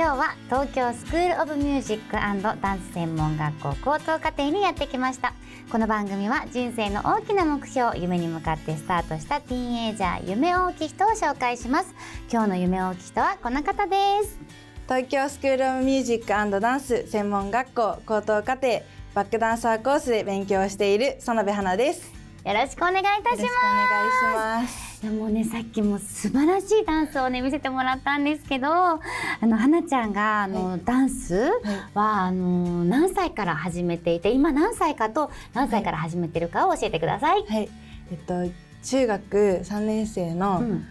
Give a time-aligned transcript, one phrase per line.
[0.00, 2.32] 今日は東京スクールオブミュージックダ
[2.74, 5.34] ンス専門学校高等課程にやってきました。
[5.70, 11.94] この番組は人生の大きな目標夢に向かってスタートしたティーンエイジャー夢大きい人を紹介します。
[12.32, 14.38] 今日の夢大きい人はこの方です。
[14.84, 18.80] 東京スクールオブミュージックダンス専門学校高等課程
[19.14, 22.10] バックダンサーコースで勉強している園部はなです。
[22.46, 23.42] よろしくお願いいたします。
[23.42, 24.64] よろしくお願
[25.02, 29.00] いやもうねさっきも素晴らしいダンスをね見せてもらったんですけどあ
[29.40, 37.46] の花ちゃんがあの、はい、ダンスは、はい、あの何歳から始めていて今何歳かと何歳から始めてるかを教えてください。
[37.46, 37.70] はい、
[38.10, 40.86] えっと中学三年生の、うん、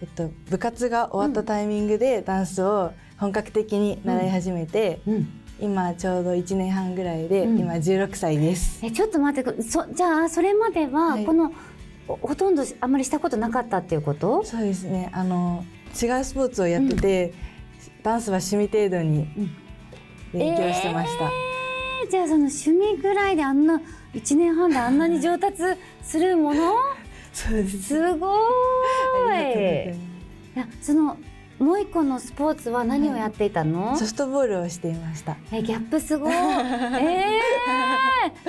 [0.00, 5.02] えっと部活が終わったタイミングでダンスを本格的に習い始めて。
[5.06, 5.40] うん、うん。
[5.62, 8.80] 今ちょうど1年半ぐらいで、うん、今16歳です。
[8.82, 11.52] えちょっと待ってそじゃあそれまではこの
[12.22, 14.44] ほとんどあんまりしたことなかったっていうこと？
[14.44, 15.10] そうですね。
[15.12, 19.28] あの違うスポーツをやってて、うん、ダンスは趣味程度に
[20.32, 21.24] 勉強してました、
[22.04, 23.80] えー、じゃあその趣味ぐらいであんな
[24.14, 25.62] 1年半であんなに上達
[26.02, 26.74] するもの？
[27.32, 27.82] そうです。
[27.82, 28.36] すご
[29.32, 29.94] い。
[30.54, 31.16] いやその
[31.60, 35.36] もう一個のスポーツは何をやっていたの、ソフトボールをしていました。
[35.52, 36.32] えギャップすごい。
[36.32, 36.42] えー、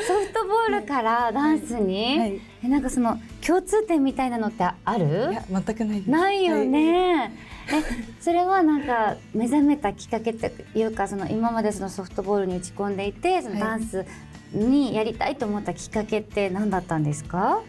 [0.01, 5.31] ソフトボールからダンスに、はい、えなんかその共通点みたいなのってある？
[5.31, 7.31] いや全くないないよね、はい、
[7.79, 7.83] え
[8.22, 14.05] それはなんか目覚めたきっかけっていうかその今までそのソフトボールに打ち込んでいてそのダンス
[14.53, 17.59] にやりたいと思ったきっかけって何だったんですか？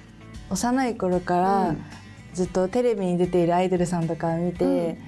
[0.50, 1.74] 幼い頃から、
[2.34, 4.98] ずっとテレビに出ているアイドルさんとかを見て、うん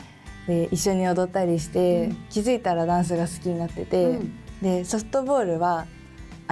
[0.46, 5.86] で一緒に踊ったりして、うん、気づいたらダンスが好きになってて、うん、でソフトボールは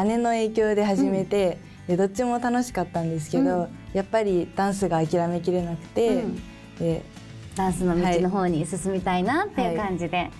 [0.04, 6.24] 姉の影響で始めて、でどっちも楽しかったんですけど、やっぱりダンスが諦めきれなくて、
[6.78, 7.02] で
[7.54, 10.30] ダンスの道の方に進みたいなっていう感じで、はい。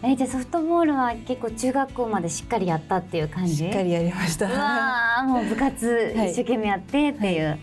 [0.00, 3.56] はい、えじゃあソフトボールは結構中学校までしっかりやったっていう感じ？
[3.56, 4.46] しっかりやりました。
[4.48, 7.58] わもう部活一生懸命やってっていう、はい、わ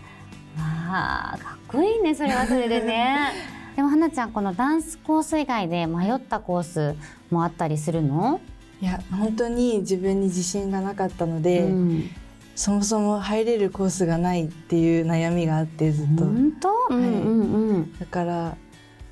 [1.34, 3.32] あかっこいいねそれはそれでね
[3.80, 6.94] でも花ちゃんこのダンスコース以外で迷ったコース
[7.30, 8.38] もあったりするの？
[8.82, 12.10] いや本当に自分に自信がなかったので、うん、
[12.54, 16.24] そもそも入れるコースがないっていう悩みがあってずっと。
[16.24, 16.94] 本当、はい。
[16.94, 18.54] うんうん、だから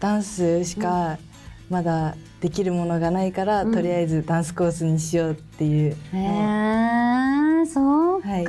[0.00, 1.16] ダンスしか
[1.70, 5.96] まだできるものがないから、うん、とりあえずダンスコースにしようっていう。
[6.12, 6.18] へ
[7.62, 8.46] えそうか、はい、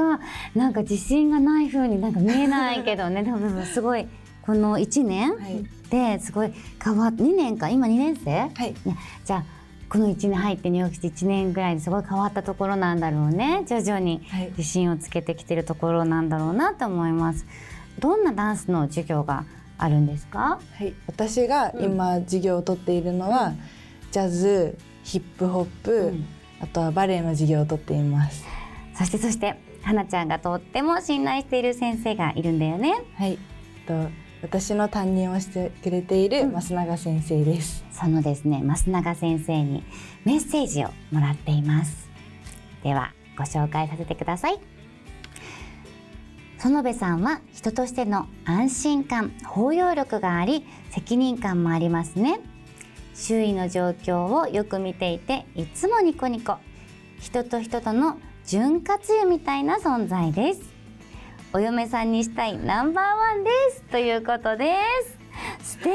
[0.57, 3.23] なんか自信がない風になんか見えないけどね。
[3.23, 4.05] でもすごい
[4.49, 5.63] この1年、はい。
[5.91, 6.51] ですごい
[6.83, 9.43] 変わっ2年か今2年生、はい、ね、じゃあ
[9.89, 13.63] この1年入って入学して1年ぐらいですごい変わったところなんだろうね。
[13.67, 14.23] 徐々に
[14.57, 17.45] 自信をつけてきてるところなんだろうなと思います。
[17.99, 19.45] どんなダンスの授業が
[19.77, 23.59] あるんですか、はい、私が今授業を取っているのは、うん、
[24.11, 26.25] ジャズヒップホップ、うん、
[26.59, 28.43] あとはバレエの授業を取っています。
[28.95, 32.95] そしてそして花ちゃんがとっても信頼している先生がいるんだよね。
[33.15, 33.37] はい。
[33.85, 33.93] と
[34.41, 39.83] 私の担任をしてくれている増永先生です、うん、そのですね増永先生に
[40.23, 42.09] メッセージをもらっています。
[42.83, 44.59] ではご紹介させてください。
[46.57, 52.39] 園部さんは人としての安心感包容力があり責任感もありますね。
[53.15, 56.57] 周囲の状況をよく見ていていつもニコニコ。
[57.19, 60.78] 人と人との潤滑油みたいな存在です
[61.53, 64.75] お嫁さんにしたいナンバーワンですということで
[65.61, 65.77] す。
[65.77, 65.91] 素敵。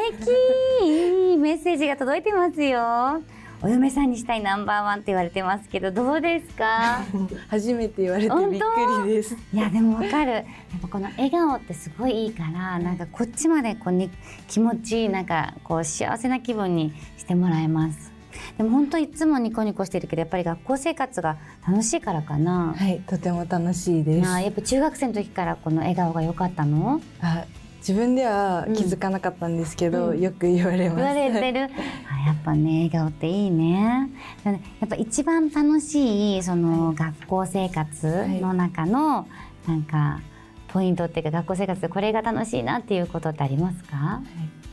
[1.38, 3.22] メッセージが届いてますよ。
[3.62, 7.02] お嫁さんにしたいナンバーワンって言われてますけどどうですか？
[7.48, 9.36] 初めて言われてびっくりです。
[9.52, 10.32] いやでもわかる。
[10.32, 10.44] やっ
[10.82, 14.10] ぱこの笑顔ってすごいいいからなんかこっちまでこう、ね、
[14.48, 18.12] 気持ちいいなんかこう幸せな気分にしてもらえます
[18.56, 24.31] でも本当いつもニコニコしてるけどやっぱり学校生活が楽しいからかな、はいとても楽しいです。
[24.31, 27.00] あやっぱ中学生の時からこの笑顔が良かったの？
[27.20, 27.44] あ
[27.78, 30.20] 自分では気づかなかったんですけど、うん。
[30.20, 30.96] よく言われます。
[30.96, 31.60] 言われてる。
[31.64, 34.10] あやっぱね笑顔っていいね。
[34.44, 34.52] や
[34.86, 39.28] っぱ一番楽しいその学校生活の中の
[39.69, 40.20] なんか
[40.69, 44.22] ポイントっていうか学校生活でこれが楽しいなっていうことってありますか？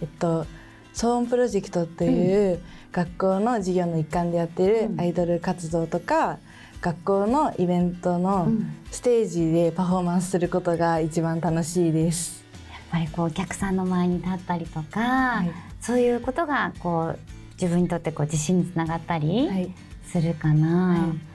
[0.02, 0.46] えっと
[0.94, 2.60] 騒音プロジェクトという
[2.92, 5.00] 学校の授業の一環でやってるうん。
[5.00, 6.38] アイドル活動とか、
[6.82, 8.74] 学校のイベントのうん。
[8.92, 12.44] ステージでパフォーマンスすることが一番楽しいです。
[12.70, 15.52] やっぱりこうお客さんの前に立ったりとか、い。
[15.80, 17.20] そういうことがこう
[17.54, 19.74] 自分にとってこう自信につながったりはい、
[20.06, 20.90] するかな。
[20.90, 21.32] はい。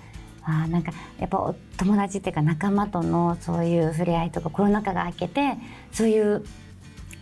[0.49, 5.55] あーなんかやっぱお友達っていうか仲間とのそういう触れ合いとかコロナ禍が明けて
[5.93, 6.45] そういう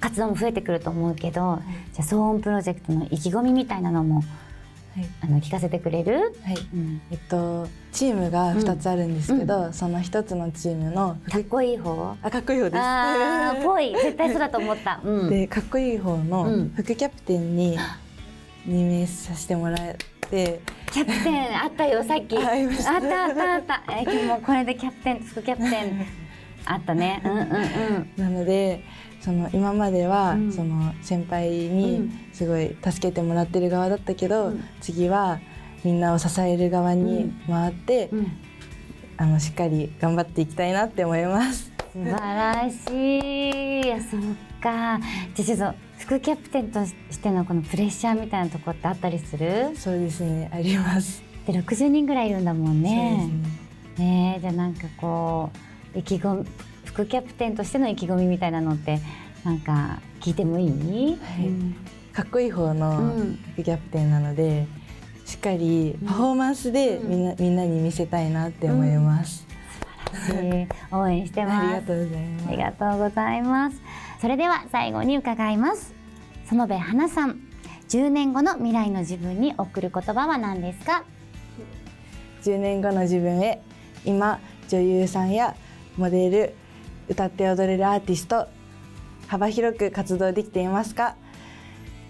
[0.04, 1.62] 活動も増えてくると思うけど、
[1.94, 12.16] じゃあ騒音プロジェクトの意気込みみたいなのもはいあの聞かせてくれる、はいうん、えっとチームが2つあるんですけど、その1つのチームのかっこいい方？
[12.22, 13.64] あかっこいい方です。
[13.64, 15.00] ぽい絶対そうだと思った。
[15.02, 17.78] うん、でかっこいい方のうん副キャプテンに
[18.66, 19.78] 任命させてもらっ
[20.30, 20.60] て、
[20.92, 22.36] キャプテンあったよさっき。
[22.36, 23.82] あったあったあった。
[23.88, 26.06] えーもうこれでキャプテンと副キャプテン
[26.66, 27.22] あったね。
[27.24, 27.44] うんうんうん。
[28.18, 28.84] なので
[29.24, 35.40] その今までは、うんその先輩うにんすごい助けてもらってる側だったけど、うん次は
[35.82, 38.26] みんなを支える側に回って、うん
[39.16, 41.72] あのしっかり頑張っていきたいなって思います。
[41.92, 43.86] 素晴らしい。
[43.86, 44.20] いやそっ
[44.60, 44.98] か。
[45.34, 49.70] じゃあちょっと副キャプテンとしてのこのプレッシャーみたいなとこってあったりする？
[49.76, 51.22] そうですねあります。
[51.46, 53.28] で60人ぐらいいるんだもんね。
[53.96, 55.50] ねねえじゃあなんかこ
[55.94, 56.46] う意気込み
[56.94, 59.00] 副キャプテンとしての意気込みみたいなのって
[59.44, 61.18] なんか聞いてもいい？
[61.20, 61.76] はいうん
[62.12, 64.66] かっこいい方のうん副キャプテンなので、
[65.26, 69.44] しっかりパフォーマンスでうんみんな,、みんなに見せたいなって思います。
[70.32, 71.66] えー応援してます。
[71.66, 72.46] ありがとうございます。
[72.48, 73.82] ありがとうございます。
[74.20, 75.92] それでは最後に伺います。
[76.52, 77.40] 園部花さん、
[77.88, 81.02] 10年後の未来の自分に送る言葉は何ですか
[82.44, 83.60] ？10年後の自分へ
[84.04, 84.38] 今
[84.68, 85.56] 女優さんや
[85.96, 86.54] モデル
[87.08, 88.48] 歌って踊れるアーティスト
[89.28, 91.16] 幅広く活動できていますか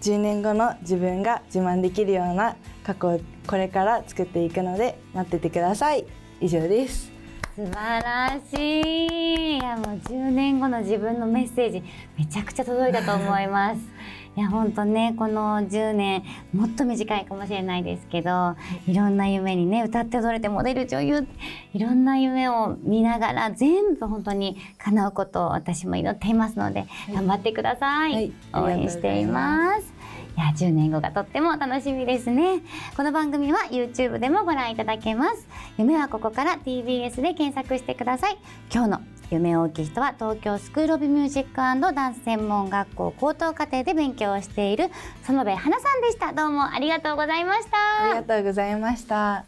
[0.02, 6.05] ？10年後の自分が自慢できるような過去をこれから作っていくので待っててください
[6.41, 7.14] 以上です
[7.56, 9.58] 素晴らしい。
[9.58, 11.85] いやもう10年後の自分のメッセージ
[12.19, 13.81] めちゃくちゃ届いたと思います。
[14.36, 18.56] いや本当ねこの10年もっと短いかもしれないですけど
[18.88, 21.26] いろんな夢にね歌って踊れてモデル女優
[21.72, 28.32] いろんな夢を見ながら全部本当に叶うことを私も祈っていますので、頑張ってください、はい。
[28.54, 29.94] 応援しています。
[30.36, 32.60] いや10年後がとっても楽しみですね。
[32.96, 35.46] この番組は YouTube でもご覧いただけます。
[35.78, 38.38] 夢はここから TBS で検索してください。
[38.72, 39.00] 今日の
[39.34, 41.54] 夢大きい人は東京スクールオブミュージック
[41.94, 44.90] ダンス専門学校高等課程で勉強をしている
[45.26, 49.44] 園部花さんでしたどうもありがとうございましありたがとうございました。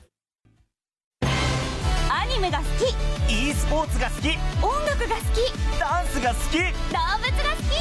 [2.09, 2.95] アニメが好き。
[3.33, 4.29] E スポーツが好き。
[4.63, 5.79] 音楽が好き。
[5.79, 6.59] ダンスが好き。
[6.59, 7.77] 動物が好き。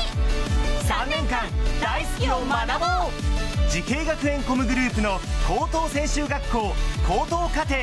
[0.88, 1.48] 3年間
[1.82, 3.70] 大好きを学ぼう。
[3.70, 6.74] 滋慶学園 COM グループの高等専修学校
[7.08, 7.76] 高等課程。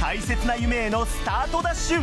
[0.00, 2.02] 大切な夢へのスタートダッシュ